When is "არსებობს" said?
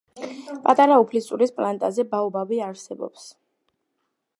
2.71-3.33